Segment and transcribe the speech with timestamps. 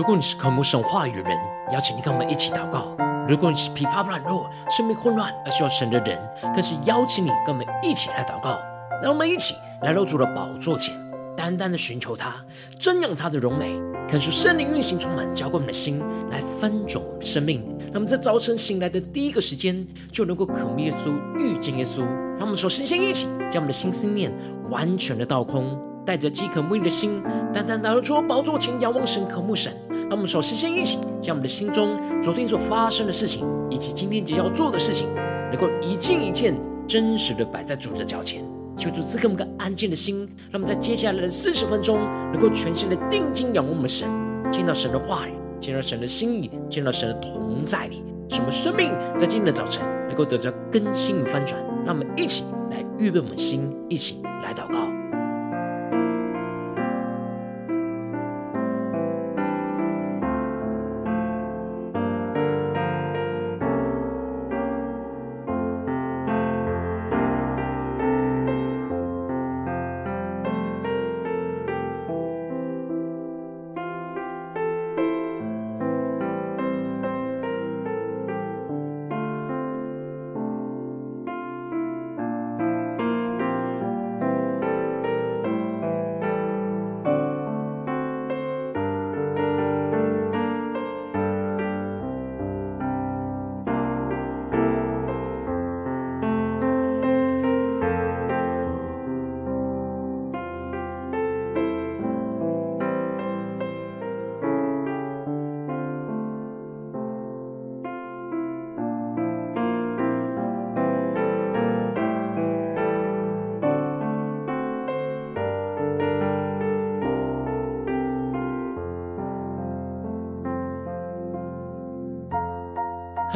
[0.00, 1.38] 如果你是渴慕神话语人，
[1.74, 2.96] 邀请你跟我们一起祷告；
[3.28, 6.18] 如果你是疲乏软弱、生命混乱而需要神的人，
[6.54, 8.58] 更是邀请你跟我们一起来祷告。
[9.02, 10.94] 让我们一起来到主的宝座前，
[11.36, 12.34] 单单的寻求他，
[12.78, 17.62] 瞻仰他的荣美，恳求圣灵运行充满，浇灌我们的心，来翻转我们的生命。
[17.92, 21.98] 那么在早晨醒来的第一个时间，就能够渴慕耶稣、遇见耶稣。
[22.38, 24.32] 让我们首先先一起将我们的心思念
[24.70, 25.78] 完全的倒空。
[26.02, 27.22] 带着饥渴慕义的心，
[27.52, 29.70] 单单来到主宝座前仰望神、渴慕神。
[30.10, 35.06] 让我们首先先一起将我们的心中昨天所发生的事情，以及今天即将要做的事情，
[35.52, 36.52] 能够一件一件
[36.84, 38.42] 真实的摆在主的脚前，
[38.76, 42.00] 求主赐给我们个安静的心，让我们在接下来的四十分钟，
[42.32, 44.10] 能够全心的定睛仰望我们神，
[44.50, 51.56] 见到神的话语，见到神的心意，见到神的同在里，使我们生命在今天的早晨能够得到更新与翻转。
[51.86, 54.99] 让我们一起来预备我们心，一起来祷告。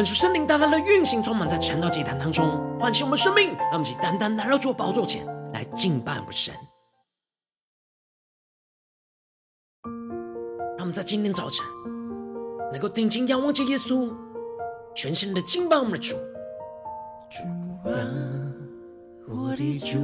[0.05, 6.55] 恳求圣灵大大的运行，充满在晨祷祭坛当中，唤醒我们生命，让我们一起单单来到主宝座前来敬拜我们神。
[10.77, 11.65] 让我们在今天早晨
[12.71, 14.13] 能够定睛仰望着耶稣，
[14.95, 16.15] 全身的敬拜我们的主。
[17.31, 17.43] 主
[17.89, 17.97] 啊，
[19.27, 19.97] 我的主，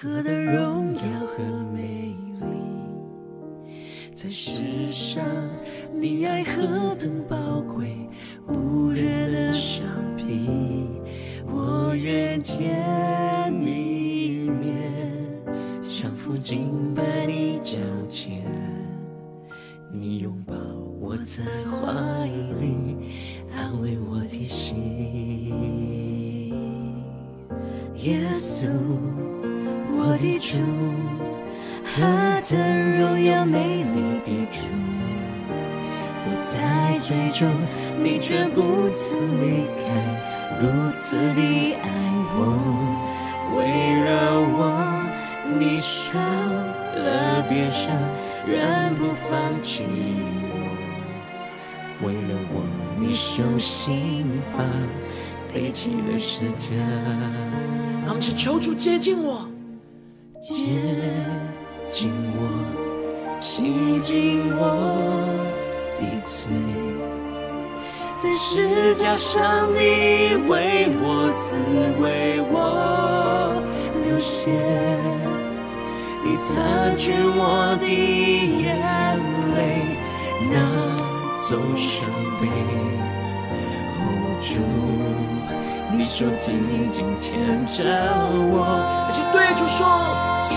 [0.00, 1.42] 何等荣耀和
[1.74, 2.14] 美
[3.66, 5.24] 丽，在世上
[5.92, 7.36] 你爱何等宝
[16.40, 17.76] 降服敬拜你脚
[18.08, 18.42] 前，
[19.92, 20.54] 你拥抱
[20.98, 22.26] 我在怀
[22.58, 22.96] 里，
[23.54, 24.74] 安慰我的心。
[27.96, 28.66] 耶稣，
[29.90, 30.56] 我的主，
[31.84, 34.62] 何等荣耀美丽的主，
[36.24, 37.44] 我在追逐。
[38.02, 39.84] 你却不曾离开，
[40.58, 41.84] 如此的爱
[42.32, 42.40] 我，
[43.58, 43.60] 围
[44.00, 44.99] 绕我，
[45.58, 47.94] 你舍了别伤，
[48.46, 49.84] 仍不放弃
[50.50, 52.06] 我。
[52.06, 52.62] 为了我，
[52.98, 54.62] 你受刑罚，
[55.52, 56.76] 背起了十架。
[58.04, 59.46] 让我们去求主接近我，
[60.40, 60.54] 接
[61.84, 62.40] 近我，
[63.40, 64.62] 洗净我
[65.96, 66.48] 的罪。
[68.16, 71.56] 在十架上，你为我死，
[72.02, 73.62] 为我
[74.04, 74.50] 流血，
[76.22, 78.76] 你擦去我的眼
[79.56, 79.58] 泪，
[80.52, 80.54] 拿
[81.48, 82.08] 走伤
[82.40, 82.42] 悲。
[84.40, 84.60] 主，
[85.92, 87.84] 你手紧紧牵着
[88.50, 88.64] 我，
[89.06, 89.86] 而且对主说：
[90.48, 90.56] 主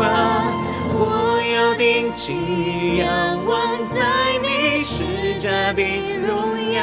[0.00, 0.50] 啊，
[0.94, 3.06] 我要定睛仰
[3.46, 4.02] 望在
[4.42, 5.82] 你十架的
[6.26, 6.82] 荣耀。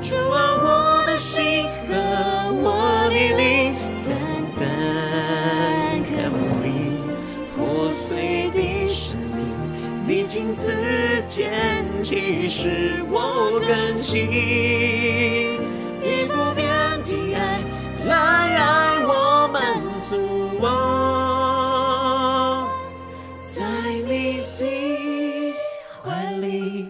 [0.00, 1.92] 主啊，我的心和
[2.62, 3.74] 我的灵，
[10.28, 10.70] 你亲自
[11.26, 14.26] 牵起，使我更新，
[16.02, 16.68] 以不变
[17.06, 17.62] 的爱
[18.04, 20.18] 来爱我，满足
[20.60, 20.66] 我。
[23.42, 23.64] 在
[24.06, 25.54] 你的
[26.04, 26.88] 怀里，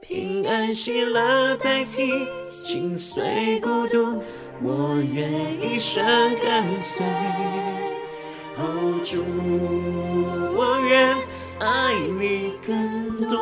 [0.00, 4.22] 平安喜乐代替心碎孤独，
[4.62, 5.30] 我愿
[5.62, 6.02] 一生
[6.38, 7.04] 跟随。
[8.56, 9.22] 哦，主，
[10.56, 11.14] 我愿
[11.60, 13.38] 爱你更多。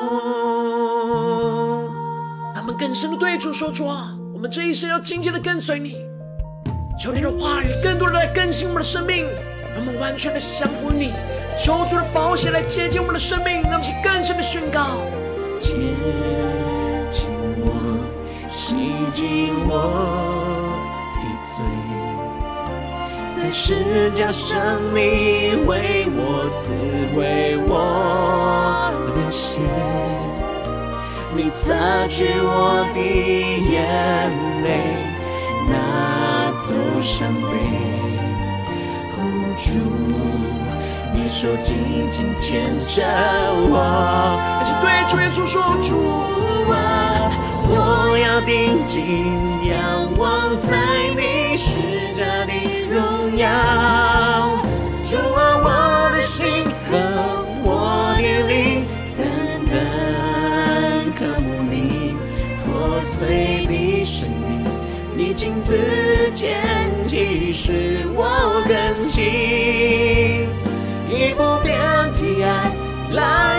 [2.55, 5.97] 他们更深的对主说：“出啊，我们这一生要紧紧的跟随你，
[6.99, 9.25] 求你的话语更多的来更新我们的生命，
[9.75, 11.12] 让我们完全的降服你，
[11.56, 14.99] 求主的宝血来洁净我们的生命，让我们更深的宣告：
[15.61, 15.75] 接
[17.11, 17.29] 近
[17.61, 17.71] 我，
[18.49, 18.75] 洗
[19.12, 20.38] 净我。
[23.40, 24.58] 在十架上
[24.93, 26.73] 你为我死，
[27.17, 29.61] 为我流血，
[31.35, 33.76] 你擦去我的眼
[34.64, 34.67] 泪。
[35.70, 35.73] 那
[36.67, 36.70] 座
[37.00, 37.50] 山碑，
[39.56, 39.69] 主，
[41.14, 41.76] 你手紧
[42.11, 43.02] 紧牵着
[43.70, 43.75] 我。
[44.64, 45.88] 请对主耶稣说：主
[46.73, 46.76] 啊，
[47.69, 47.73] 我
[48.19, 48.96] 要定睛
[49.64, 49.76] 仰
[50.17, 50.76] 望在
[51.17, 51.77] 你十
[52.15, 52.53] 架的
[52.91, 53.47] 荣耀。
[55.11, 55.67] 主啊，我
[56.15, 56.91] 的心和
[57.65, 58.85] 我的灵，
[59.17, 59.21] 等
[59.67, 59.73] 等
[61.17, 62.15] 渴慕你
[62.65, 62.67] 破
[63.05, 64.50] 碎的生命。
[65.17, 66.61] 你亲自牵
[67.06, 68.77] 起，使我更
[69.09, 69.25] 新，
[71.09, 71.75] 以不变
[72.12, 72.47] 的爱
[73.12, 73.57] 来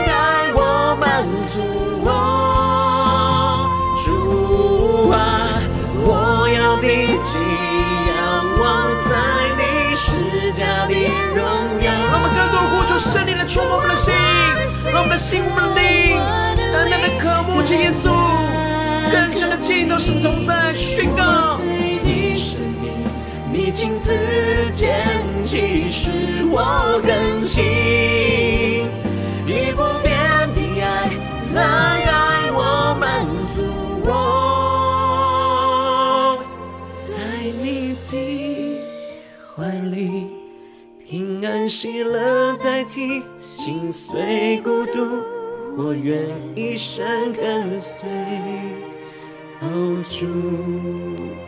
[10.60, 10.94] 十架的
[11.34, 11.40] 荣
[11.82, 11.88] 耀。
[11.90, 14.14] 让我们更多呼求圣灵来触摸我们的心，
[14.92, 16.20] 让我们的心、我们的灵，
[16.74, 18.12] 单单的渴慕着耶稣。
[19.10, 19.88] 更深的敬
[20.22, 21.62] 同在宣告？
[23.52, 24.14] 你亲自
[24.74, 25.02] 牵
[25.42, 26.12] 起，使
[26.52, 27.64] 我更新，
[29.48, 30.14] 以不变
[30.54, 31.10] 的爱
[31.54, 31.64] 来
[32.04, 33.64] 爱我，满足
[34.04, 34.12] 我，
[36.96, 37.18] 在
[37.60, 38.14] 你的
[39.56, 40.39] 怀里，
[41.70, 45.22] 喜乐代替心碎孤独，
[45.78, 48.10] 我愿一生跟随。
[49.62, 50.26] 哦，主，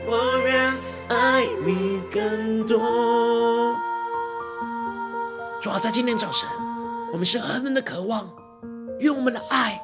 [0.06, 0.74] 我愿
[1.08, 3.76] 爱你更多。
[5.60, 6.48] 主要在今天早晨，
[7.12, 8.30] 我们是何等的渴望，
[9.00, 9.82] 愿我们的爱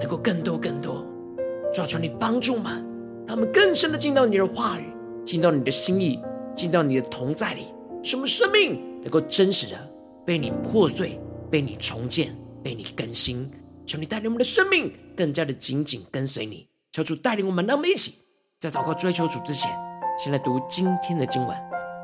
[0.00, 1.06] 能够更多更多。
[1.72, 2.84] 主要求你帮助我们，
[3.28, 4.92] 让我们更深的进到你的话语，
[5.24, 6.20] 进到你的心意，
[6.56, 7.66] 进到你的同在里，
[8.02, 9.76] 使我们生命能够真实的
[10.26, 13.48] 被你破碎，被你重建，被你更新。
[13.86, 16.68] 求你带领我们的生命更加的紧紧跟随你。
[16.90, 18.16] 求主带领我们，让我们一起
[18.60, 19.70] 在祷告追求主之前，
[20.18, 21.56] 先来读今天的经文。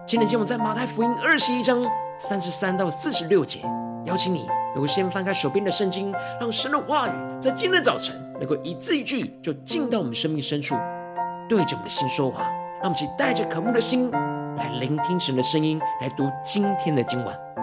[0.06, 1.84] 今天的经文在马太福音二十一章
[2.20, 3.62] 三十三到四十六节。
[4.04, 10.76] 邀请你能够先翻开手边的圣经，让神的话语在今天早晨能够一字一句就进到我们生命深处，
[11.48, 12.48] 对着我们的心说话。
[12.80, 14.08] 让我们一起带着渴慕的心
[14.56, 17.61] 来聆听神的声音，来读今天的经文。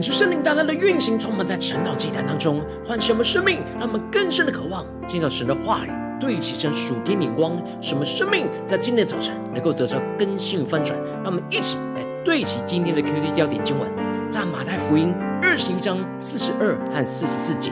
[0.00, 10.98] 恳求圣灵大大的运行，充满在晨祷祭坛当中，唤醒我们生命，让我们更深的渴望见到神的话语，对齐神属天眼光，使我们生命在今天早晨能够得到更新翻转。
[11.22, 13.86] 让我们一起来对齐今天的 QD 焦点经文，
[14.30, 17.70] 在马太福音二十一章四十二和四十四节，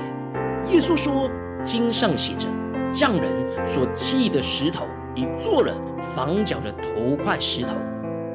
[0.71, 1.31] 耶稣说
[1.65, 2.47] ：“经上写着，
[2.93, 3.33] 匠人
[3.67, 5.75] 所弃的石头，已做了
[6.15, 7.69] 房角的头块石头，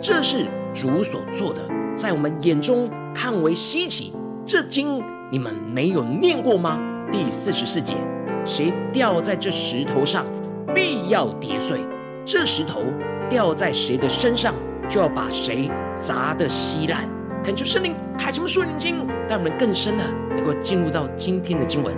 [0.02, 1.62] 这是主所做的。”
[1.96, 4.14] 在我们眼中看为稀奇，
[4.46, 6.80] 这经你们没有念过吗？
[7.12, 7.96] 第四十四节，
[8.44, 10.26] 谁掉在这石头上，
[10.74, 11.78] 必要跌碎；
[12.26, 12.82] 这石头
[13.30, 14.56] 掉在谁的身上，
[14.90, 17.08] 就要把谁砸得稀烂。
[17.44, 20.04] 恳求圣灵开启我们属灵经，让我们更深的
[20.36, 21.94] 能够进入到今天的经文，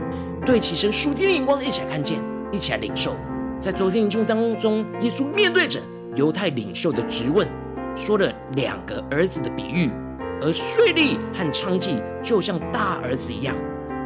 [0.46, 2.20] 对齐神属天的眼光，一起来看见，
[2.52, 3.16] 一起来领受。
[3.62, 5.80] 在昨天的经文当中，耶稣面对着
[6.16, 7.48] 犹太领袖的质问。
[7.96, 9.90] 说了两个儿子的比喻，
[10.42, 13.56] 而税吏和娼妓就像大儿子一样，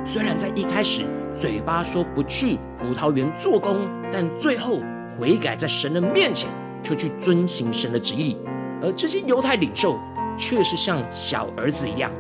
[0.05, 1.03] 虽然在一开始
[1.35, 4.79] 嘴巴说不去葡萄园做工，但最后
[5.17, 6.47] 悔改在神的面前，
[6.83, 8.37] 却去遵行神的旨意。
[8.81, 9.99] 而这些犹太领袖
[10.37, 12.11] 却是像小儿子一样，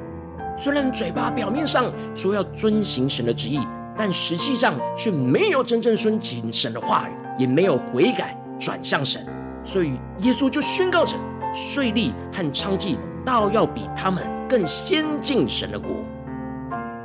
[0.57, 3.59] 虽然嘴巴表面上说要遵行神的旨意，
[3.95, 9.23] 但实际上却没有真正遵行神的话语，也没有悔改转向神。
[9.63, 11.15] 所以耶稣就宣告着。
[11.53, 15.91] 税吏和娼妓倒要比他们更先进神的国。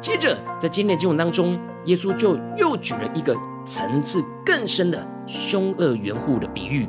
[0.00, 3.34] 接着，在今天的经文当中，耶稣就又举了一个
[3.64, 6.86] 层次更深的凶恶园户的比喻。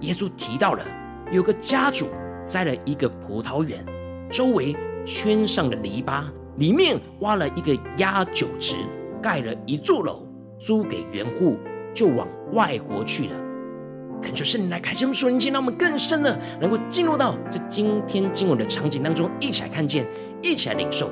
[0.00, 0.84] 耶稣提到了
[1.30, 2.06] 有个家主
[2.46, 3.84] 栽了一个葡萄园，
[4.30, 4.74] 周围
[5.04, 6.24] 圈上了篱笆，
[6.56, 8.76] 里面挖了一个压酒池，
[9.22, 10.26] 盖了一座楼，
[10.58, 11.58] 租给园户，
[11.92, 13.45] 就往外国去了。
[14.22, 20.06] 恳求圣灵来开启我们属灵经，让我们更深的能够进入到这今天经文的场景当中，一起来看见，
[20.42, 21.10] 一起来领受。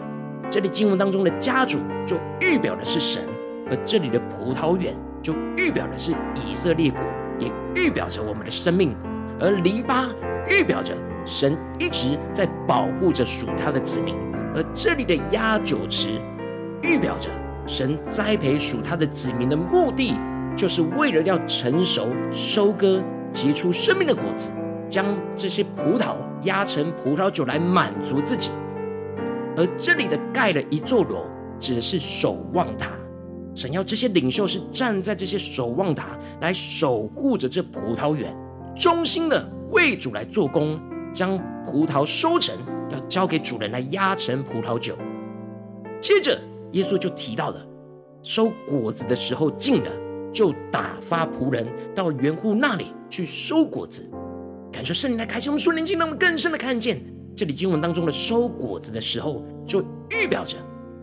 [0.50, 3.23] 这里经文当中的家主就预表的是神，
[3.70, 7.00] 而这里的葡萄园就预表的是以色列国，
[7.38, 8.94] 也预表着我们的生命。
[9.40, 10.06] 而篱笆
[10.49, 10.94] 预表着
[11.25, 14.14] 神一直在保护着属他的子民，
[14.54, 16.20] 而这里的压酒池
[16.82, 17.30] 预表着
[17.66, 20.14] 神栽培属他的子民的目的。
[20.56, 24.50] 就是为了要成熟、收割、结出生命的果子，
[24.88, 28.50] 将这些葡萄压成葡萄酒来满足自己。
[29.56, 31.26] 而这里的盖了一座楼，
[31.58, 32.90] 指的是守望塔。
[33.54, 38.37] 神要这些领袖是站在这些守望塔来守护着这葡萄园，
[38.75, 40.80] 忠心的为主来做工，
[41.12, 42.56] 将葡萄收成，
[42.90, 44.96] 要交给主人来压成葡萄酒。
[46.00, 46.37] 接着，
[46.73, 47.64] 耶稣就提到了
[48.23, 49.90] 收果子的时候近了。
[50.35, 54.05] 就打发仆人到园户那里去收果子，
[54.73, 57.00] 感受圣灵来开启我们顺灵经，让我们更深的看见
[57.37, 60.59] 这里经文当中的收果子的时候，就预表着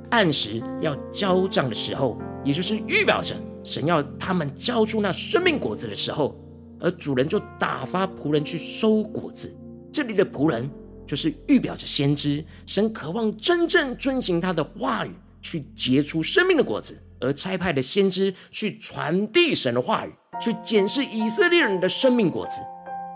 [0.10, 3.34] 按时要交账的时候，也就是预表着
[3.64, 6.38] 神要他们交出那生命果子的时候，
[6.80, 9.50] 而主人就打发仆人去收果子。
[9.94, 10.70] 这里的仆人
[11.08, 17.04] 就是预表着先知，神渴望真正遵行他的话语，去结出生命的果子。
[17.20, 22.62] 而差派的先知去传递神的话语，去检视以色列人的生命果子。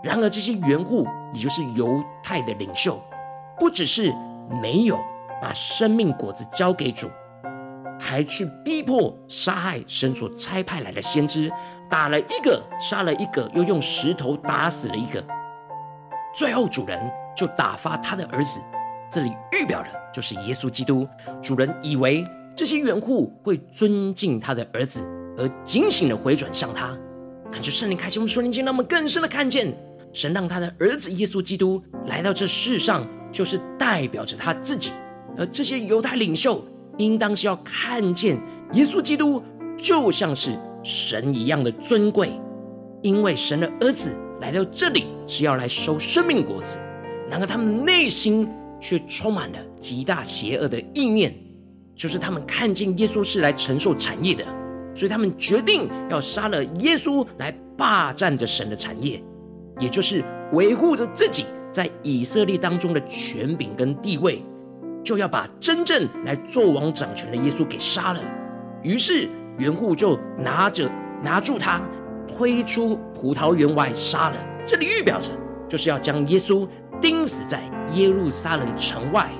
[0.04, 1.04] 然而，这些园户，
[1.34, 3.02] 也就是犹太的领袖，
[3.58, 4.12] 不只是
[4.62, 4.96] 没有
[5.42, 7.10] 把生命果子交给主，
[7.98, 11.50] 还去逼迫杀害神所差派来的先知，
[11.90, 15.24] 打了一个，杀了一个，又用石头打死了一个。
[16.32, 18.60] 最后，主人就打发他的儿子，
[19.10, 21.08] 这里预表的就是耶稣基督。
[21.42, 22.24] 主人以为。
[22.58, 26.96] 这些园户会尊敬他的儿子，而警醒的回转向他。
[27.52, 29.70] 感谢圣灵开启我们属灵经，让我们更深的看见
[30.10, 34.90] 神让他的儿子耶稣基督来到这世上，就是代表着他自己。
[35.36, 36.64] 而这些犹太领袖
[36.96, 38.38] 应当是要看见
[38.72, 39.42] 耶稣基督
[39.76, 42.30] 就像是神一样的尊贵，
[43.02, 46.78] 因为神的儿子来到这里是要来收生命果子。
[47.28, 48.48] 然而他们内心
[48.88, 51.34] 却充满了极大邪恶的意念。
[51.96, 54.44] 就是他们看见耶稣是来承受产业的，
[54.94, 59.20] 所以他们决定要杀了耶稣来霸占着神的产业，
[59.80, 64.40] 也就是维护着自己在以色列当中的权柄跟地位，
[65.02, 68.20] 就要把真正来做王掌权的耶稣给杀了。
[68.82, 69.28] 于是
[69.58, 70.88] 园户就拿着
[71.24, 71.80] 拿住他，
[72.28, 74.36] 推出葡萄园外杀了。
[74.64, 75.30] 这里预表着
[75.66, 76.68] 就是要将耶稣
[77.00, 77.62] 钉死在
[77.94, 79.30] 耶路撒冷城外。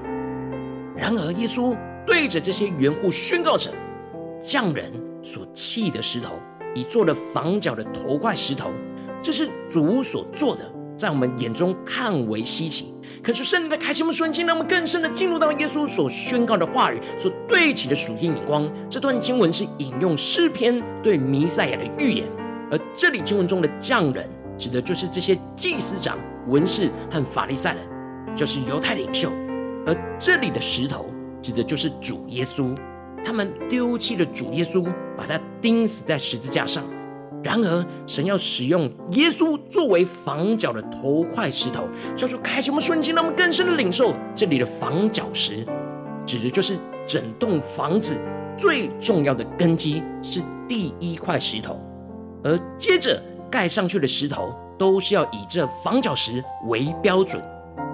[0.97, 1.77] 然而耶稣。
[2.09, 3.69] 对着这些原户宣告着：
[4.41, 4.93] 匠人
[5.25, 6.39] 所弃的石头，
[6.73, 8.71] 已做了房角的头块石头，
[9.21, 12.95] 这是主所做的，在我们眼中看为稀奇。
[13.25, 18.73] 可是圣灵的开启我们瞬间，让我们更深的进入到耶稣所宣告的话语所对齐的属天眼光。
[18.89, 22.25] 这段经文是引用诗篇对弥赛亚的预言，
[22.71, 26.17] 而这里经文中的匠人，指的就是这些祭司长、
[26.49, 29.29] 文士和法利赛人，就是犹太领袖；
[29.87, 31.07] 而这里的石头，
[31.43, 32.75] 指的就是主耶稣。
[33.25, 34.85] 他们丢弃了主耶稣，
[35.17, 36.85] 把他钉死在十字架上。
[37.43, 45.67] 然而，神要使用耶稣作为房角的头块石头，叫做开启我们瞬间，让我们更深的领受这里的房角石，
[46.25, 48.17] 指的就是整栋房子
[48.57, 51.81] 最重要的根基是第一块石头，
[52.43, 53.23] 而接着
[53.57, 57.43] 盖上去的石头都是要以这房角石为标准，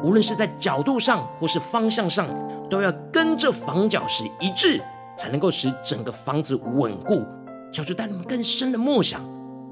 [0.02, 2.26] 无论是在角度上或是方向上，
[2.69, 4.83] 都要跟这房角石一致，
[5.16, 7.25] 才能够使整个房子稳固。
[7.73, 9.21] 求主带你们更深的梦想，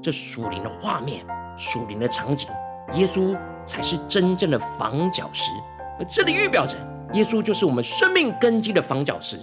[0.01, 1.25] 这属灵的画面、
[1.57, 2.47] 属灵的场景，
[2.93, 5.51] 耶稣才是真正的房角石，
[5.99, 6.77] 而这里预表着
[7.11, 9.37] 耶稣就是我们生命根基的房角石。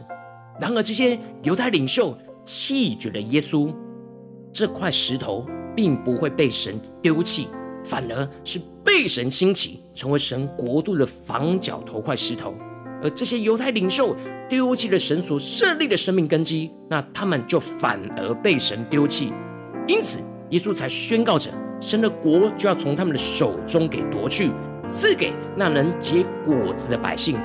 [0.59, 3.71] 然而，这些犹太领袖弃绝了耶稣，
[4.50, 5.45] 这块石头
[5.78, 7.47] 并不会被神丢弃，
[7.84, 12.52] 反而是被神兴起，成为神国度的房角头块石头。
[13.00, 14.12] 而这些犹太领袖
[14.49, 19.32] 丢弃了神所设立的生命根基，那他们就反而被神丢弃。
[19.86, 20.19] 因此，
[20.50, 21.49] 耶稣才宣告着，
[21.80, 24.50] 神的国就要从他们的手中给夺去，
[24.91, 27.36] 赐给那能结果子的百姓。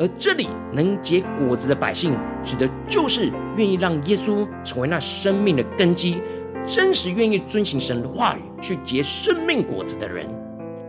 [0.00, 6.22] 而这里能结果子的百姓，指的就是愿意让耶稣成为那生命的根基，
[6.66, 10.26] 真实愿意遵行神的话语去结生命果子的人。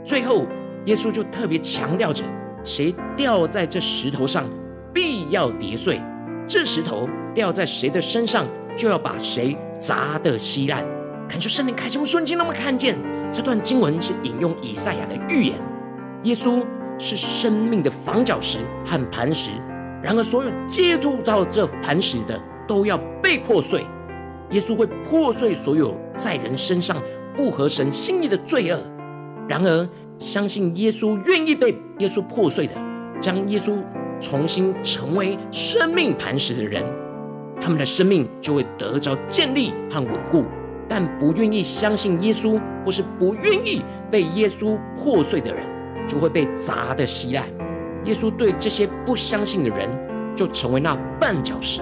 [0.04, 0.46] 最后，
[0.86, 2.24] 耶稣就特别强调着。
[2.64, 4.46] 谁掉在这石头上，
[4.94, 6.00] 必要跌碎；
[6.48, 10.86] 这石头掉在谁的身上，就要把谁砸得稀烂。
[11.28, 12.98] 感谢圣灵开启我们瞬间，让我们看见
[13.34, 15.56] 这段经文是引用以赛亚的预言。
[16.24, 16.66] 耶稣
[16.98, 19.52] 是生命的房角石和磐石，
[20.02, 23.86] 然而所有接触到这磐石的，都要被破碎。
[24.54, 26.96] 耶稣会破碎所有在人身上
[27.36, 28.80] 不合神心意的罪恶。
[29.50, 32.74] 然而，相信耶稣愿意被耶稣破碎的，
[33.20, 33.78] 将耶稣
[34.20, 36.84] 重新成为生命磐石的人，
[37.60, 40.46] 他们的生命就会得着建立和稳固。
[40.88, 45.66] 但不愿意相信耶稣，或是不愿意被耶稣破碎的人，
[46.08, 47.46] 就会被砸得稀烂。
[48.06, 49.90] 耶稣对这些不相信的人，
[50.36, 51.82] 就成为那绊脚石。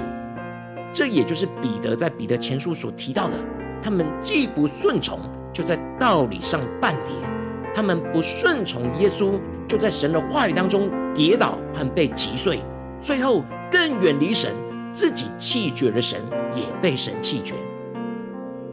[0.94, 3.34] 这也就是彼得在彼得前书所提到的：
[3.82, 5.20] 他们既不顺从，
[5.54, 7.14] 就在道理上绊跌。
[7.74, 12.62] 他们不顺从耶稣，就在神的话语当中跌倒和被击碎，
[13.02, 14.52] 最后更远离神，
[14.92, 16.20] 自己弃绝了神，
[16.54, 17.56] 也被神弃绝。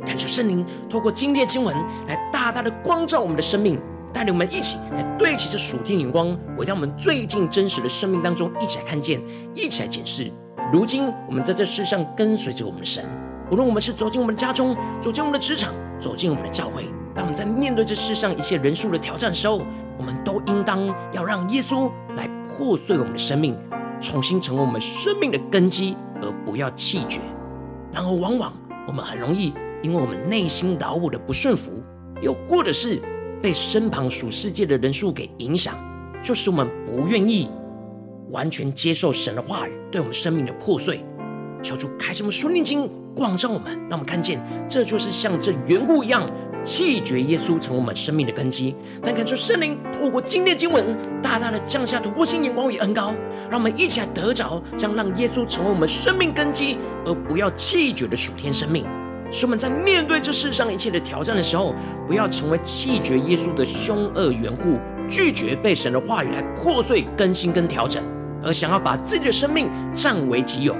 [0.04, 1.76] 感谢圣灵透过今天的经文
[2.08, 3.78] 来大大的光照我们的生命，
[4.12, 9.22] 带领我们一起来对齐这属天眼光，回到我们最近真实的生命当中，一起来看见，
[9.54, 10.32] 一起来检视。
[10.70, 13.02] 如今我们在这世上跟随着我们的神，
[13.50, 16.84] 无论我们是走进我们的家中，走进我们的职场，走进我们的教会。
[17.14, 19.62] 当我们在面对这世上一切人数的挑战时候，
[19.96, 23.56] 我们都应当要让耶稣来破碎我们的生命，
[23.98, 27.18] 重新成为我们生命的根基，而不要弃绝。
[27.90, 28.52] 然而，往往
[28.86, 31.82] 我们很容易因为我们内心老我的不顺服，
[32.20, 33.00] 又或者是
[33.40, 35.74] 被身旁属世界的人数给影响，
[36.22, 37.48] 就使我们不愿意
[38.30, 41.04] 完全接受神的话语对我们生命的破碎。
[41.62, 46.24] 求主开什么顺灵经，光照我们，让我们看见，这就是像这缘故一样。
[46.64, 50.84] 弃绝耶稣成为我们生命的根基，但感受圣灵透过今天经文，
[51.22, 53.14] 大大的降下突破性眼光与恩膏，
[53.48, 58.84] 让我们一起来得着，将让耶稣成为我们生命根基，而不要弃绝的属天生命。
[59.30, 61.74] 使我们在面对这世上一切的挑战的时候，
[62.06, 68.02] 不要成为弃绝耶稣的凶恶缘故，拒绝被神的话语来破碎、更新跟调整，
[68.42, 70.74] 而想要把自己的生命占为己有。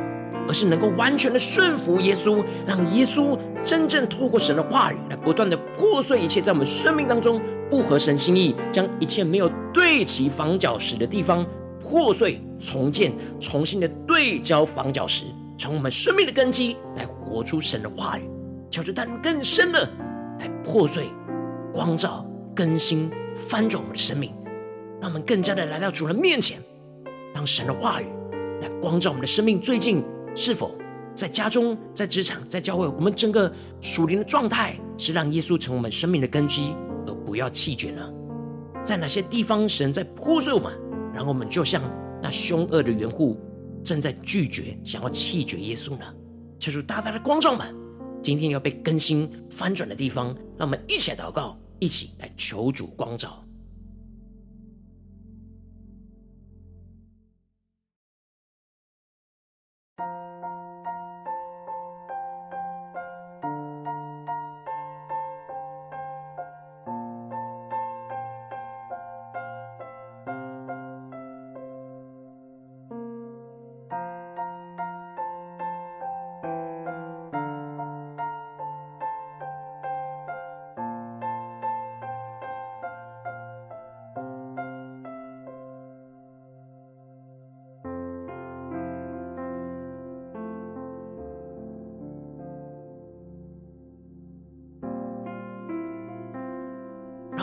[0.47, 11.44] 而是能够完全的顺服耶稣，让耶稣真正透过神的话语来不断的破碎一切在我们生命当中不合神心意，将一切没有对齐房角石的地方
[11.79, 15.27] 破碎重建，重新的对焦房角石，
[15.59, 18.23] 从我们生命的根基来活出神的话语，
[18.71, 19.83] 求主带领更深的
[20.40, 21.11] 来破碎、
[21.75, 24.33] 光照、更新、翻转我们的生命，
[24.99, 26.59] 让我们更加的来到主人面前，
[27.38, 28.07] 让神的话语
[28.61, 29.61] 来光照我们的生命。
[29.61, 30.05] 最近。
[30.35, 30.79] 是否
[31.14, 36.77] 在家中、在职场、在教会，我们整个属灵的状态是让耶稣成为我们生命的根基，
[37.09, 38.09] 而不要弃绝呢？
[38.85, 40.72] 在哪些地方神在破碎我们，
[41.12, 41.83] 然后我们就像
[42.22, 43.40] 那凶恶的园户，
[43.83, 46.05] 正在拒绝、想要弃绝耶稣呢？
[46.61, 47.74] 求主大大的光照们，
[48.22, 53.42] 今天要被更新翻转的地方，让我们一起祷告，一起来求主光照。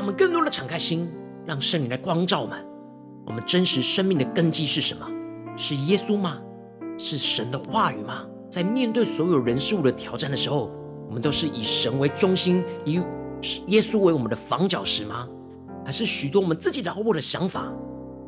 [0.05, 1.09] 我们更多的敞开心，
[1.47, 2.63] 让圣灵来光照我们。
[3.25, 5.03] 我们真实生命的根基是什么？
[5.57, 6.39] 是耶稣吗？
[6.95, 8.23] 是神的话语吗？
[8.47, 10.69] 在面对所有人事物的挑战的时候，
[11.07, 13.01] 我们都是以神为中心，以
[13.65, 15.27] 耶稣为我们的房角石吗？
[15.83, 17.73] 还是许多我们自己老我的想法，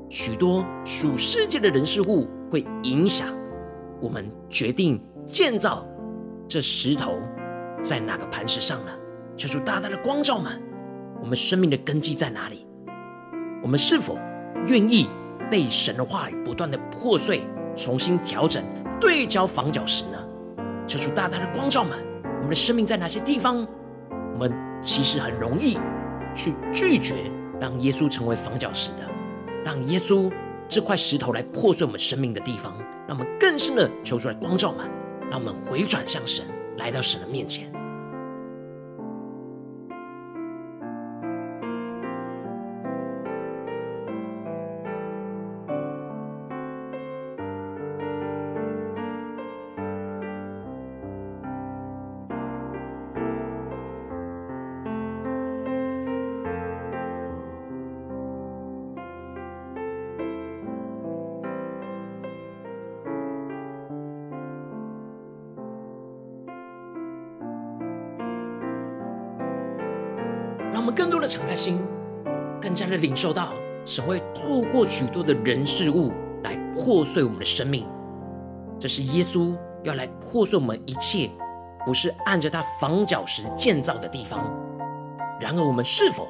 [0.09, 3.27] 许多属世界的人事物会影响
[4.01, 5.85] 我们决定建造
[6.47, 7.19] 这石头
[7.83, 8.91] 在哪个磐石上呢？
[9.35, 10.59] 求主大大的光照们，
[11.21, 12.65] 我们生命的根基在哪里？
[13.61, 14.17] 我们是否
[14.67, 15.09] 愿意
[15.49, 17.41] 被神的话语不断的破碎、
[17.75, 18.63] 重新调整、
[18.99, 20.17] 对焦房角石呢？
[20.87, 23.67] 求主大大的光照们，我们的生命在哪些地方，
[24.33, 25.77] 我们其实很容易
[26.33, 28.99] 去拒绝让耶稣成为房角石的，
[29.65, 30.31] 让耶稣
[30.69, 32.77] 这块石头来破碎我们生命的地方，
[33.07, 34.89] 让我们更深的求出来光照们，
[35.29, 36.45] 让我们回转向神，
[36.77, 37.69] 来到神的面前。
[71.27, 71.79] 敞开心，
[72.61, 73.49] 更加的领受到
[73.85, 76.11] 神会透过许多的人事物
[76.43, 77.85] 来破碎我们的生命。
[78.79, 81.29] 这是耶稣要来破碎我们一切，
[81.85, 84.49] 不是按着他房角石建造的地方。
[85.39, 86.27] 然而，我们是否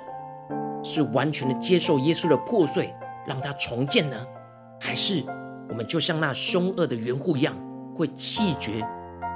[0.83, 2.93] 是完全的接受耶稣的破碎，
[3.25, 4.15] 让他重建呢？
[4.79, 5.23] 还是
[5.69, 7.53] 我们就像那凶恶的园户一样，
[7.95, 8.79] 会弃绝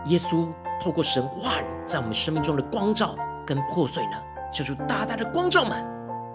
[0.06, 0.48] 耶稣
[0.82, 4.18] 透过神话语在我们生命中的光照跟破碎呢？
[4.52, 5.86] 求主大大的光照们，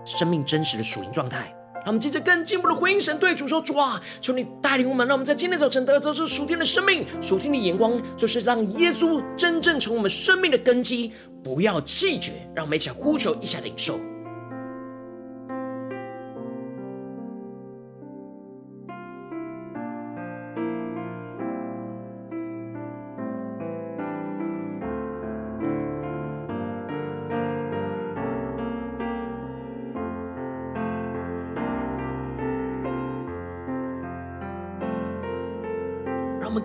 [0.05, 1.53] 生命真实的属灵状态。
[1.75, 7.07] 让我们接着更进一步的回应神，对主说：“主啊，求你带领我们，让我们在今天早晨得着这属天的生命。
[7.23, 11.13] 属天的眼光，就是让耶稣真正成为我们生命的根基，
[11.45, 12.33] 不要气绝。
[12.57, 14.01] 让我们一起来呼求，一起来领受。”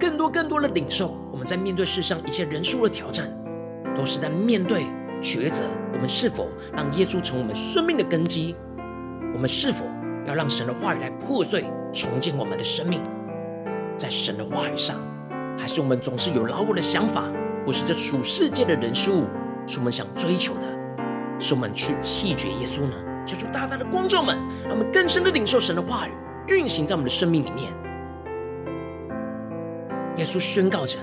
[0.01, 3.31] 更多更多的领受，我们在面对世上一切人数的挑战，
[3.95, 4.87] 都是在面对
[5.21, 5.63] 抉择。
[5.93, 8.55] 我们是否让耶稣成我们生命的根基？
[9.31, 9.85] 我们是否
[10.25, 12.99] 要让神的话语来破碎、重建我们的生命？
[13.95, 14.97] 在神的话语上，
[15.55, 17.25] 还是我们总是有老我的想法？
[17.63, 19.25] 或是这属世界的人事物，
[19.67, 20.61] 是我们想追求的？
[21.37, 22.95] 是我们去弃绝耶稣呢？
[23.23, 26.11] 求主大大的光照们，让我们更深的领受神的话语，
[26.47, 27.71] 运行在我们的生命里面。
[30.17, 30.97] 耶稣宣告着：“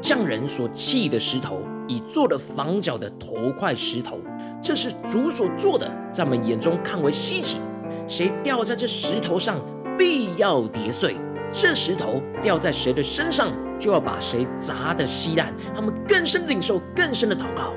[0.00, 4.18] 匠人所砌的石头，已做了房角的头块石头，
[4.62, 7.58] 这是主所做的，在我们眼中看为稀奇。
[8.06, 9.60] 谁掉在这石头上，
[9.98, 11.14] 必要跌碎；
[11.52, 17.74] 这石头掉在谁的身上，就要把谁砸得稀烂。”他们更深领受，更深的祷告。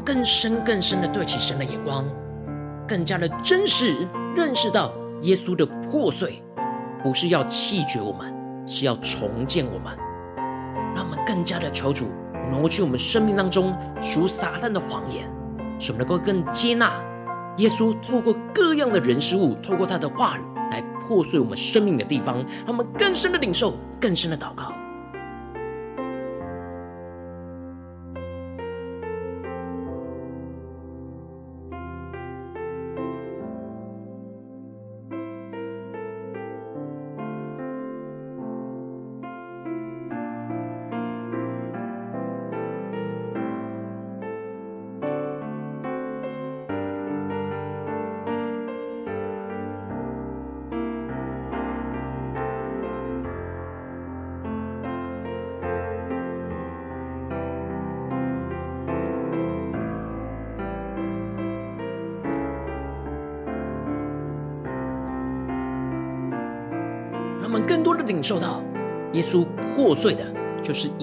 [0.00, 2.04] 更深更深的对齐神的眼光，
[2.86, 6.42] 更加的真实认识到耶稣的破碎，
[7.02, 8.34] 不是要弃绝我们，
[8.66, 9.96] 是要重建我们。
[10.94, 12.06] 让我们更加的求主
[12.50, 15.30] 挪去我们生命当中属撒旦的谎言，
[15.78, 16.92] 使我们能够更接纳
[17.58, 20.40] 耶稣透过各样的人事物，透过他的话语
[20.72, 22.38] 来破碎我们生命的地方。
[22.66, 24.72] 让我们更深的领受，更深的祷告。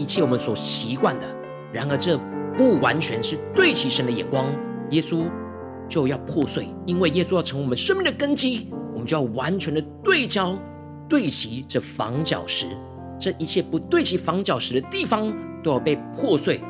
[0.08, 1.26] 切我们所习惯的。
[1.74, 2.18] 然而，这
[2.58, 4.46] 不完全是对齐神的眼光，
[4.90, 5.30] 耶稣
[5.88, 10.58] 就要破碎，因为耶稣要成为我们生命的根基，我们就要完全的对焦、
[11.10, 12.66] 对齐这房角石。
[13.20, 16.62] 这一切不对齐房角石的地方，都要被破碎，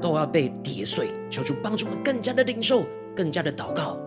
[0.00, 1.10] 都要被跌碎。
[1.28, 3.98] 求主帮助我们更加的领受，更加的祷告。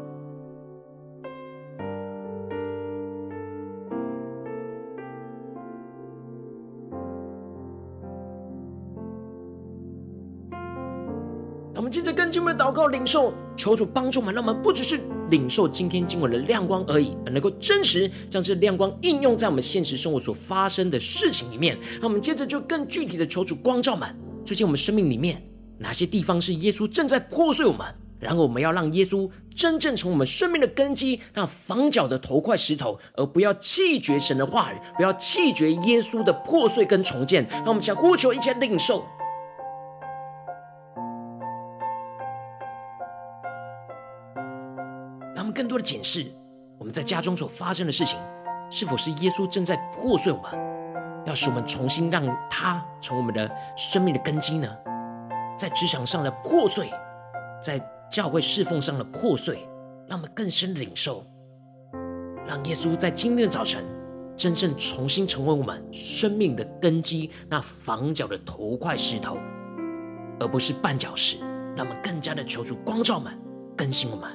[12.60, 15.00] 祷告领受，求主帮助我们，让我们不只是
[15.32, 21.80] 领受今天经文的亮光而已，而能够真实将这亮光应用在我们现实生活所发生的事情里面。
[22.02, 25.42] 那我们接着就更具体的求主光照们，最近我们生命里面
[25.78, 27.88] 哪些地方是耶稣正在破碎我们？
[28.20, 37.48] 然后我们要让耶稣真正从我们生命的根基，那房角的头块石头，而不要弃绝神的话语，不要弃绝耶稣的破碎跟重建。
[37.50, 39.06] 让我们想呼求，一切领受。
[45.60, 46.26] 更多的检视
[46.78, 48.18] 我们在家中所发生的事情，
[48.72, 50.52] 是否是耶稣正在破碎我们，
[51.26, 54.74] 要使我们重新让他成为我们的生命的根基呢？
[55.58, 56.90] 在职场上的破碎，
[57.62, 57.78] 在
[58.10, 59.68] 教会侍奉上的破碎，
[60.08, 61.26] 让我们更深领受，
[62.48, 63.84] 让耶稣在今天的早晨
[64.38, 69.38] 真正重新成为我们生命的根基，那房角的头块石头，
[70.40, 71.38] 而不是绊脚石。
[71.76, 73.38] 让我们更加的求主光照们，
[73.76, 74.30] 更新我们。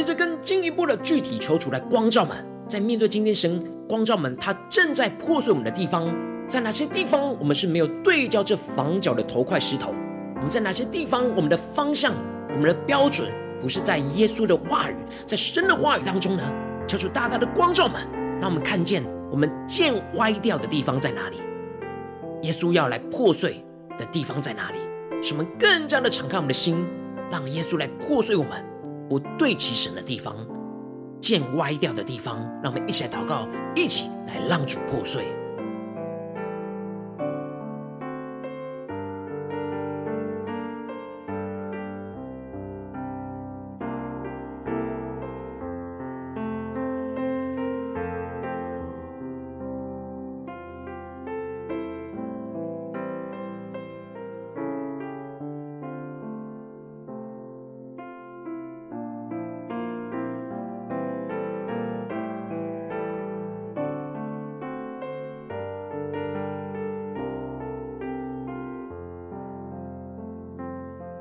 [0.00, 2.34] 接着更进一步的具体求出来光照们，
[2.66, 6.10] 在面对今天神光照们，他正在破碎我们的地方，
[6.48, 9.92] 在哪些地方我们是没有对焦这房角的头块石头？
[10.36, 12.14] 我们在哪些地方我们的方向、
[12.48, 16.42] 我们的标准不是在耶稣的话语、在神的话语当中呢？
[16.88, 18.00] 求主大大的光照们，
[18.40, 21.36] 让我们看见我们剑歪掉的地方在哪里？
[22.48, 23.62] 耶稣要来破碎
[23.98, 24.78] 的地方在哪里？
[25.20, 26.86] 使我们更加的敞开我们的心，
[27.30, 28.64] 让耶稣来破碎我们。
[29.10, 30.36] 不对齐神的地方，
[31.20, 35.26] 剑歪掉的地方，让我们一起来祷告，一起来让主破碎。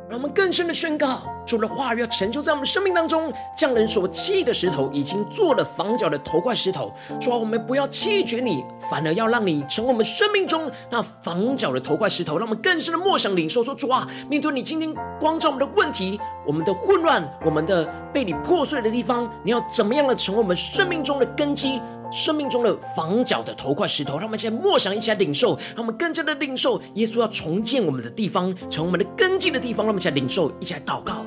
[0.09, 3.31] 让我们更深的宣告，主的话语要成就在我们生命当中。
[3.55, 6.91] 匠人所弃的石头，已经做了房角的头块石头。
[7.21, 12.39] 主啊，我们不要弃绝你，反而要让你成为我们生命中那房角的头块石头。
[12.39, 21.79] 让我们更深的默想领受，说主啊，面对你今天光照我们的问题，我们的混乱，我们的被你破碎的地方，你要怎么样的成为我们生命中的根基？
[22.11, 31.25] 生命中的房角的头块石头，让我们一起来默想，一起来领受，让我们更加的领受耶稣要重建我们的地方，成为我们的根基的地方，让我们一起来领受，一起来祷告。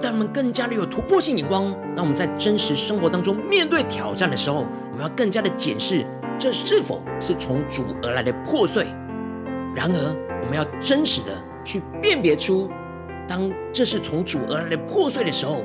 [0.00, 6.06] 让我们更加的有突破性眼光，让我们在真实生活当中面对挑战的时候，我们要更加的检视
[6.38, 8.86] 这是否是从主而来的破碎。
[9.74, 11.32] 然而，我们要真实的
[11.64, 12.68] 去辨别出，
[13.26, 15.64] 当这是从主而来的破碎的时候，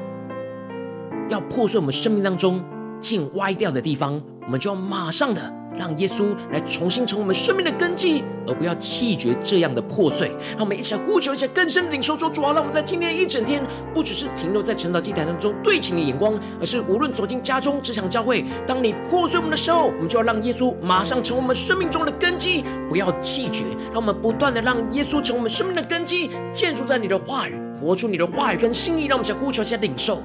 [1.30, 2.64] 要破碎我们生命当中
[3.00, 5.42] 渐歪掉的地方，我们就要马上的
[5.78, 10.30] 让耶稣来重新成为我们生命的根基，而不要弃绝这样的破碎。
[10.52, 13.62] 让我们一起来呼求一下更深的领受，说主啊，让我们在今天一整天，
[13.94, 23.64] 不只是停留在成祷祭坛当中对齐的眼光，而是无论走进家中、职场、教会，当你破碎我们的时候，我们就要让耶稣马上成为我们生命中的根基，不要弃绝。
[23.92, 29.06] 让我们不断的让耶稣成为我们生命的根基，建筑在你的话语，活出你的话语跟心意。
[29.06, 30.22] 让我们一起呼求一下领受。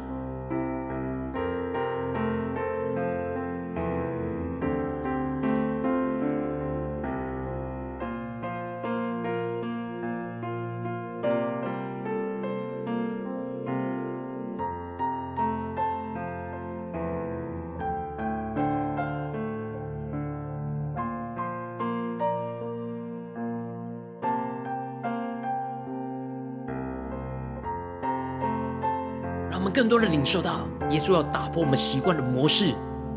[29.58, 32.72] 我们更多的领受到，耶稣要打破我们习惯的模式、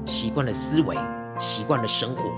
[0.08, 0.98] 习惯的思维、
[1.38, 2.32] 习惯的生活。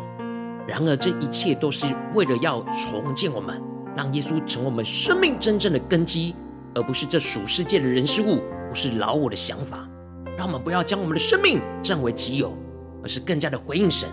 [0.67, 3.63] 然而，这一切都是为了要重建我们，
[3.95, 6.35] 让耶稣成为我们生命真正的根基，
[6.75, 9.87] 而不是这属世界的人事物，不是老我的想法。
[10.37, 12.57] 让我们不要将我们的生命占为己有，
[13.01, 14.09] 而是更加的回应神。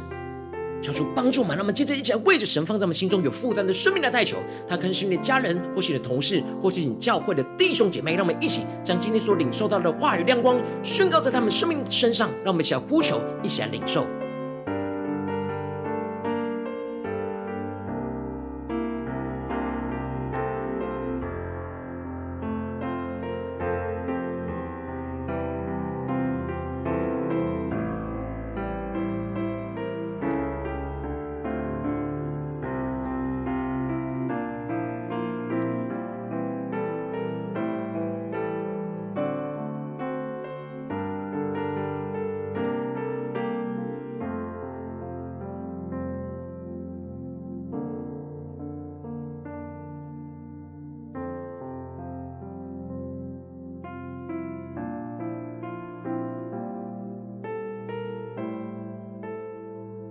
[0.83, 4.39] 求主帮助我们，让我们接着一起来为着神放在我们心中有负担的生命来代求。
[4.69, 8.15] 他可能是你的家人，或是你的同事，或是你教会的弟兄姐妹。
[8.15, 12.29] 让我们一起将今天所领受到的话语亮光宣告在他们生命身上。
[12.45, 14.07] 让我们一起来呼求，一起来领受。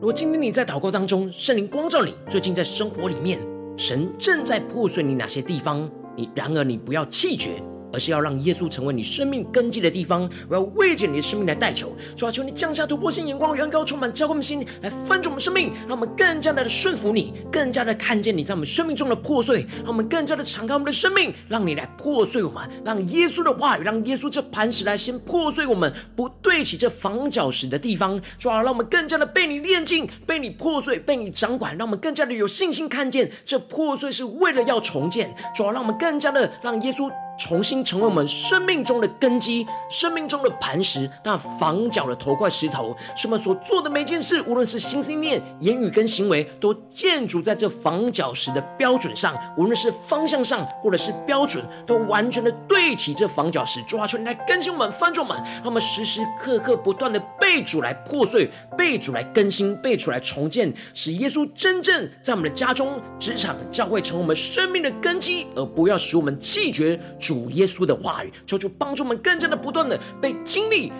[0.09, 3.39] 果今天你在祷告当中，圣灵光照你，最近在生活里面，
[3.77, 5.87] 神正在破碎你哪些地方？
[6.15, 7.61] 你然而你不要气绝。
[7.91, 10.29] 而是要让耶稣成为你生命根基的地方。
[10.49, 28.19] 我要为着你的生命来代求，主啊，求你降下突破性眼光，远高充满，浇灌我们心，来翻转我们生命，让我们更加的顺服你，更加的看见你在我们生命中的破碎，让我们更加的敞开我们的生命，让你来破碎我们，让耶稣的话语，让耶稣这磐石来先破碎我们不对起这房角石的地方。
[28.37, 35.35] 主啊，让我们更加的被你炼净，被你破碎，被你掌管，让我们更加的有信心看见这破碎是为了要重建。
[35.55, 37.09] 主啊，让我们更加的让耶稣。
[37.39, 49.33] 重新成为我们生命中的根基，生命中的磐石，那房角的头块石头，是我们所做的每件事，无论是心、心念、言语跟行为，都建筑在这房角石的标准上。
[49.57, 53.81] 无论是方向上，或者是标准，都完全的对齐这房角石。
[53.83, 66.99] 主啊，求你来更新我们，翻转我们，让我们时时刻刻不断的被主来破碎，被主来更新，被主来重建，使耶稣真正在我们的家中、职场、教会成为我们生命的根基，而不要使我们弃绝。
[67.29, 70.91] 主耶稣的话语，求主帮助我们更加的不断的被经历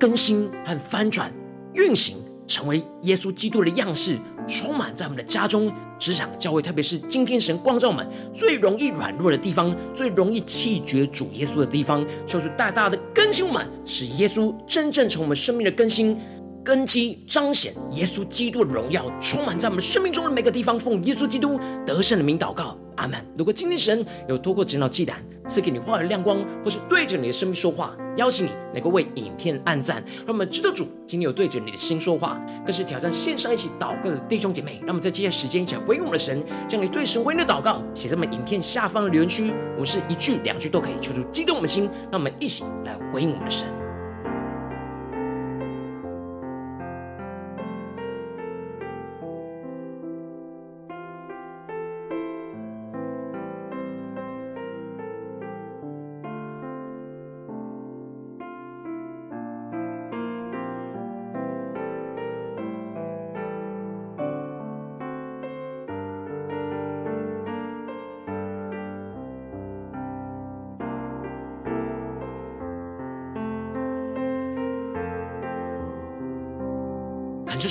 [0.00, 1.30] 更新和翻转
[1.74, 4.16] 运行，成为耶稣基督的样式，
[4.48, 16.18] 充满在我们的家中、职场、教会，特别是今天神光照我们最容易软弱的地方，最容易弃绝主耶稣的地方，求主大大的更新我们，使耶稣真正成我们生命的更新
[16.64, 20.78] 根基，彰显耶稣基督的荣耀，充满在我们生命中的每个地方。
[20.78, 22.74] 奉耶稣基督得胜的名祷告。
[22.96, 23.18] 阿门。
[23.36, 34.78] 如果今天神有透过晨祷祭坛赐给你话语亮光，或是对着你的生命说话，邀请你能够为影片按赞，让我们知道主今天有对着你的心说话，更是挑战线上一起祷告的弟兄姐妹。
[34.80, 43.81] 让我们在接下来时间一起来回应我们的神，将你对神回应的祷告写在我们影片下方的留言区，我们是一句两句都可以，求主激动我们的心，让我们一起来回应我们的神。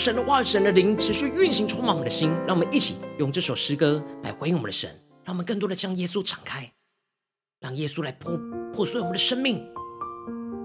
[0.02, 2.32] 神的话语，神的灵持续运行，充满我们的心。
[2.48, 4.90] 让我们一起用这首诗歌来回应我们的神，
[5.24, 6.72] 让我们更多的将耶稣敞开，
[7.60, 8.36] 让耶稣来破
[8.74, 9.64] 破碎我们的生命，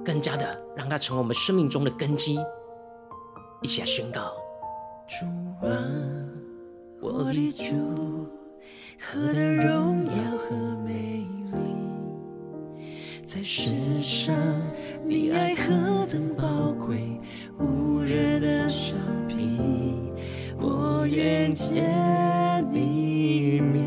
[0.02, 2.38] 更加的让他成为我们生命中的根基。
[3.60, 4.32] 一起来宣告。
[5.06, 5.26] 主
[5.66, 5.84] 啊，
[7.02, 8.26] 我的主，
[8.98, 12.86] 何等荣耀和美丽，
[13.22, 13.70] 在世
[14.00, 14.34] 上
[15.04, 17.20] 你爱何等宝贵，
[17.58, 19.25] 无人的相比，我
[21.16, 21.82] 愿见
[22.70, 23.82] 你面，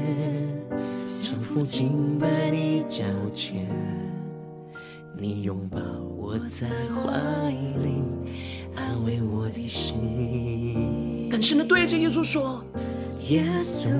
[1.05, 3.67] 降服敬拜你脚前，
[5.15, 5.79] 你拥抱
[6.17, 7.51] 我在怀
[7.83, 8.01] 里，
[8.75, 11.29] 安慰我的心。
[11.29, 12.63] 更深的对着耶稣说：
[13.27, 13.91] 耶稣，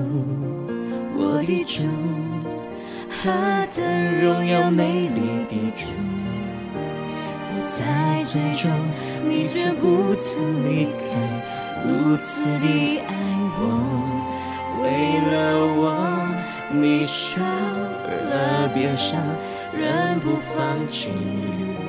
[1.14, 1.84] 我的主，
[3.22, 3.30] 何
[3.72, 5.86] 等荣耀美丽的主，
[7.52, 8.68] 我在最终，
[9.28, 11.39] 你却不曾离开，
[11.82, 13.14] 如此的爱
[13.58, 13.62] 我，
[14.82, 14.84] 为
[15.30, 15.34] 了
[15.76, 15.82] 我，
[16.70, 19.20] 你舍了别伤，
[19.72, 21.10] 仍不放弃
[21.74, 21.80] 我，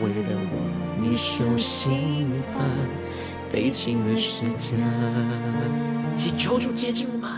[0.00, 0.54] 为了我，
[1.00, 2.60] 你受刑罚，
[3.52, 4.76] 背起了十架。
[6.16, 7.30] 请求主接近我们，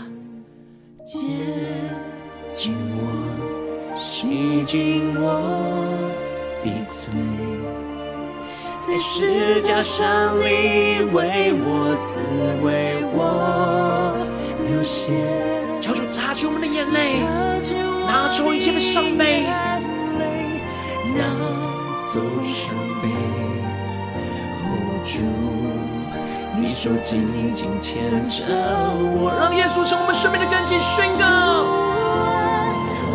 [1.05, 1.19] 接
[2.47, 5.41] 近我，洗净我
[6.63, 7.11] 的罪，
[8.89, 12.19] 在十架上你为我死，
[12.63, 14.17] 为我
[14.67, 15.13] 流血。
[15.79, 17.19] 求主擦去我们的眼泪，
[18.07, 19.45] 拿走一切的伤悲，
[21.15, 21.21] 拿
[22.11, 23.09] 走伤悲，
[24.65, 24.67] 哦
[25.05, 25.21] 主。
[26.59, 28.43] 你手紧紧牵着
[29.21, 31.63] 我，让耶稣成我们生命的根基，宣告。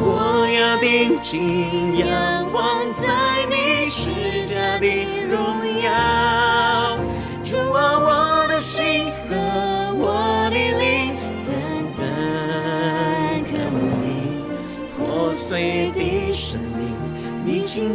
[0.07, 4.87] 我要定睛仰望在你十架的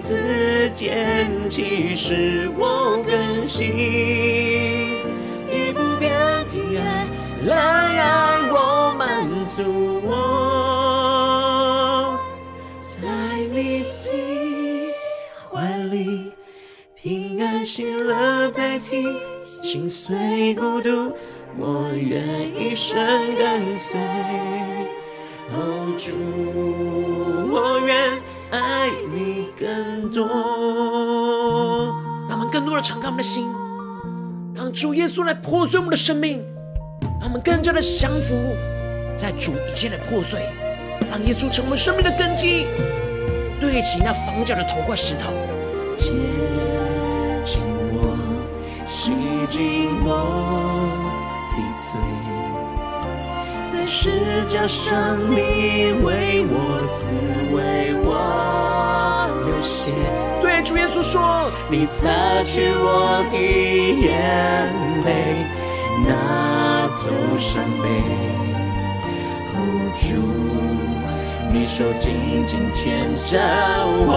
[0.10, 3.70] 你亲自拣起，使我更新。
[7.46, 10.18] 来爱我，满足我，
[12.82, 13.08] 在
[13.54, 14.10] 你的
[15.52, 16.34] 怀里，
[16.96, 19.06] 平安喜乐代替
[19.44, 21.14] 心碎孤独，
[21.58, 23.00] 我愿一生
[23.36, 23.98] 跟随。
[25.52, 26.12] 哦，主，
[27.52, 29.29] 我愿爱你
[29.60, 30.26] 更多。
[32.30, 33.50] 让我们更多的敞开我们的心，
[34.56, 36.42] 让主耶稣来破碎我们的生命。
[37.20, 38.34] 让我们更加的降服
[39.18, 40.48] 在主一切的破碎，
[41.12, 42.66] 让耶稣成为生命的根基，
[43.60, 45.34] 对齐那房角的头块石头，
[45.98, 46.14] 接
[47.44, 48.16] 近我，
[48.86, 49.12] 洗
[49.48, 50.90] 净我
[51.52, 52.00] 的罪，
[53.74, 57.06] 在十字架上你为我死，
[57.54, 57.58] 为
[58.06, 58.16] 我
[59.62, 59.92] 血。
[60.42, 62.08] 对主耶稣说，你擦
[62.44, 64.72] 去我的眼
[65.06, 65.46] 泪，
[66.08, 66.50] 拿。
[67.00, 67.88] 走伤悲，
[69.56, 69.58] 哦
[69.96, 70.08] 主，
[71.50, 73.40] 你手紧紧牵着
[74.06, 74.12] 我，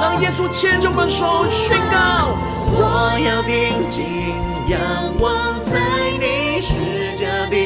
[0.00, 2.36] 让耶稣牵着我们手宣告，
[2.70, 4.36] 我要定睛
[4.68, 4.78] 仰
[5.18, 5.80] 望在
[6.20, 6.74] 你十
[7.16, 7.56] 架的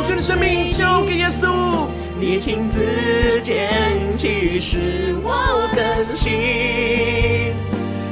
[0.00, 1.86] 破碎的生命交给耶稣。
[2.18, 3.70] 你亲自拣
[4.16, 7.52] 起，使我更新，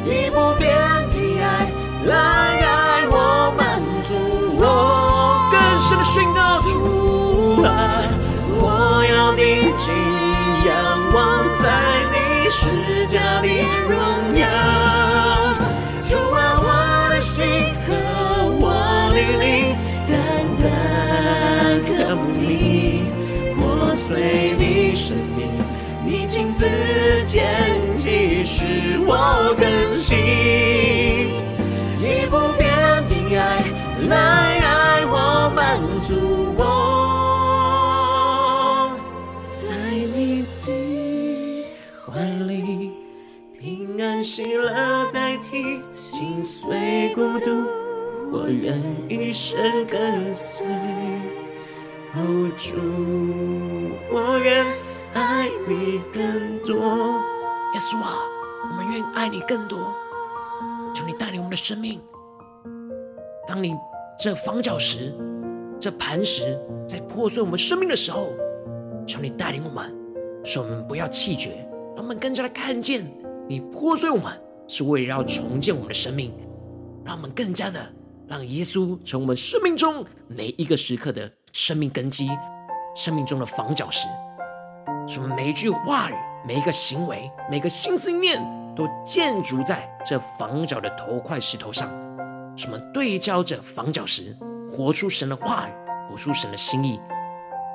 [0.04, 0.68] 以不变
[1.08, 1.66] 的爱
[2.04, 4.14] 来爱我，满足
[4.58, 5.48] 我。
[5.50, 8.04] 更深的宣告，主啊，
[8.50, 9.96] 我要定睛
[10.66, 10.70] 仰
[11.14, 11.16] 望
[11.62, 11.64] 在
[12.12, 12.60] 你十
[13.06, 13.18] 架
[26.58, 26.64] 自
[27.24, 28.64] 捡起，使
[29.06, 30.18] 我更新，
[32.00, 32.68] 以不变
[33.06, 33.62] 的爱
[34.08, 34.18] 来
[34.58, 36.16] 爱我，满足
[36.56, 36.66] 我。
[39.52, 39.68] 在
[40.12, 41.64] 你的
[42.04, 42.90] 怀里，
[43.56, 47.68] 平安喜乐代替心碎孤独，
[48.32, 49.56] 我愿一生
[49.86, 50.66] 跟随。
[52.16, 52.74] 哦，主，
[54.10, 54.66] 我愿
[55.18, 56.76] 爱你更多。
[57.74, 58.18] 耶稣啊，
[58.70, 59.92] 我们愿意爱你更多。
[60.94, 62.00] 求你带领我们的生命。
[63.46, 63.74] 当你
[64.16, 65.12] 这房角石、
[65.80, 66.56] 这磐石
[66.88, 68.32] 在破碎我们生命的时候，
[69.06, 69.92] 求你带领我们，
[70.44, 73.04] 使我们不要气绝，让我们更加的看见
[73.48, 74.32] 你破碎我们
[74.68, 76.32] 是为了要重建我们的生命，
[77.04, 77.84] 让我们更加的
[78.28, 81.28] 让耶稣成为我们生命中每一个时刻的。
[81.50, 82.28] 生命根基，
[82.94, 84.06] 生命中的房角石，
[85.08, 88.38] 什么每一句话语、每一个行为、每个心思念，
[88.76, 91.88] 都建筑在这房角的头块石头上。
[92.54, 94.36] 什么对焦着房角石，
[94.70, 95.72] 活出神的话语，
[96.10, 97.00] 活出神的心意，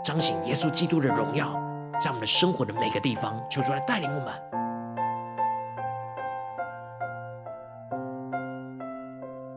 [0.06, 1.60] 彰显耶稣基督的荣耀，
[2.00, 4.32] 在我们的生活的每个地方，求主来带领我们。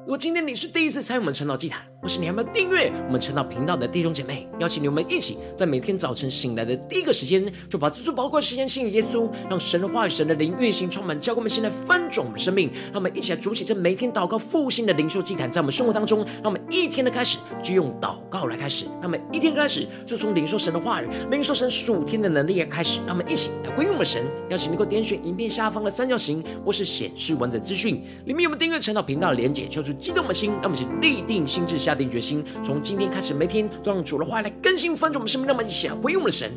[0.06, 12.70] 如果今天你是第一次参与我们晨祷祭坛，或是你还没有订阅我们晨祷频道的弟兄姐妹，邀请你们一起在每天早晨醒来的第一个时间，就把这最宝贵的时间献给耶稣，让神的话语、神的灵运行充满，教给我们现在翻转我们生命。
[12.92, 23.00] 让我们一起来筑起这每天祷告复兴的灵修祭坛，在我们生活当中，让我们一天的开始就用祷告来开始，让我们一天开始就从领受神的话语、领受神属天的能力开始。
[23.04, 29.92] 让我们一起来回应我们神，邀请你能够点选影片下方的三角形，或是显示完整资讯里面有没有订阅晨祷频道的连结，求主。
[29.96, 36.50] 激动的心，让我们一起立定心志，下定决心，从今天开始，每天都让主的话来更新翻转我们生命，那么一起来回应我们的神。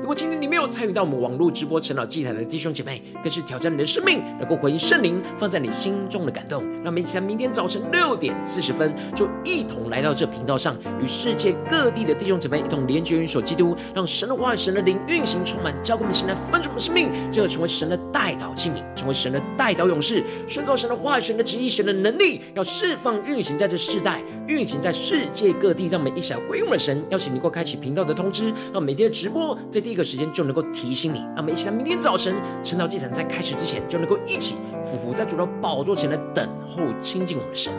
[0.00, 0.33] 如果今天
[0.68, 6.62] 参与到我们网络直播晨祷祭坛的弟兄姐妹，更是挑战你的生命，能够回应圣灵放在你心中的感动。
[6.76, 25.84] 让我们一起在明天早晨六点四十分，就一同来到这频道上，与世界各地的弟兄姐妹一同连结、运所基督，让神的话语、神的灵运行充满，教给我们现在翻转我们生命，进而成为神的代祷器皿，成为神的代祷勇士，宣告神的话语、神的旨意、神的能力，要释放运行在这世代，运行在世界各地。
[25.84, 32.32] 让我们一起来回应我们的神，邀请你过开启频道的通知，让每天的直播在第一个时间就能能够提醒你，那么一起在明天早晨
[32.62, 37.72] 晨祷祭坛在开始之前，就能够一起匍伏在主的宝座前来等候亲近我们的神。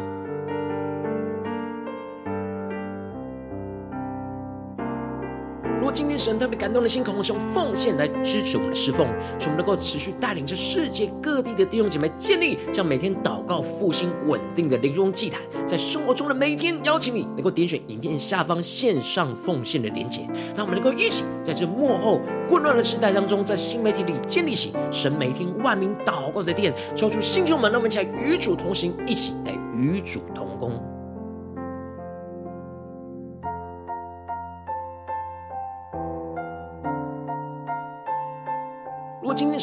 [5.95, 9.07] 今天神特别感动的心，渴望用奉献来支持我们的侍奉，
[9.39, 30.94] 使我们能够持续带领着世界各地的弟兄姐妹建立这样每天祷告复兴稳定的灵中祭坛，在生活中的每一天，邀请你能够点选影片下方线上奉献的连结，让我们能够一起在这幕后混乱的时代当中，在新媒体里建立起神每天万名祷告的殿，抽出星球们，让我们一起来与主同行，一起来与主同工。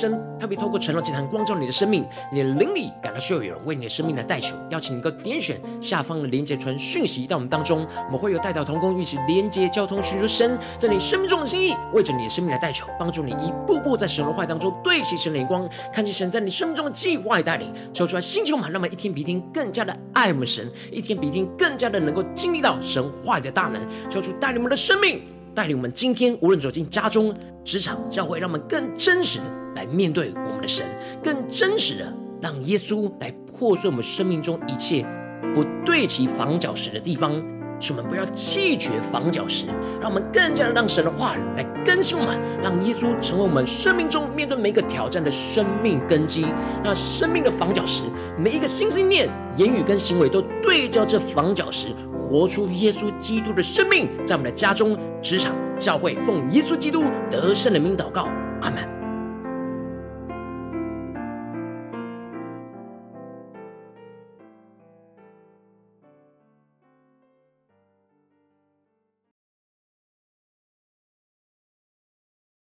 [0.03, 23.81] 神特别透过晨祷祭坛光照你的生命，你的灵里感到需要有人为你的生命来代求，邀请你能够点选下方的连接传讯息到我们当中，我们会有代祷同工一起连接交通，寻求神在你生命中的心意，为着你的生命来代求，帮助你一步步在神的话当中对齐神的眼光，看见神在你生命中的计划与带领，说出来心情满，那么一天比一天更加的爱我们神，一天比一天更加的能够经历到神话的大能，
[24.11, 25.23] 说出带领我们的生命。
[25.55, 27.31] 带领我们今天无论走进家中、
[27.63, 29.45] 职场、教会，让我们更真实的
[29.75, 30.87] 来面对我们的神，
[31.23, 35.07] 更真实的让耶稣来破碎我们生命中一切
[35.55, 37.43] 不对齐房角石的地方。
[37.85, 39.67] 使我们不要弃绝房角石，
[40.01, 46.47] 让我们更加的让神的话语来更新我们，让耶稣成为我们生命中面对每一个挑战的生命根基。
[46.85, 48.05] 让生命的房角石，
[48.39, 58.29] 每一个心思念、言语跟行为都对焦这房角石，活出耶稣基督的生命，在我们的家中、职场、教会，奉耶稣基督得胜的名祷告，
[58.61, 59.02] 阿门。